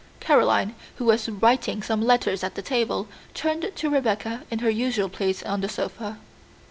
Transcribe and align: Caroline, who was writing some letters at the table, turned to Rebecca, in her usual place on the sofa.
Caroline, 0.19 0.73
who 0.95 1.05
was 1.05 1.29
writing 1.29 1.83
some 1.83 2.01
letters 2.01 2.43
at 2.43 2.55
the 2.55 2.63
table, 2.63 3.07
turned 3.35 3.71
to 3.75 3.87
Rebecca, 3.91 4.41
in 4.49 4.57
her 4.57 4.69
usual 4.71 5.09
place 5.09 5.43
on 5.43 5.61
the 5.61 5.69
sofa. 5.69 6.17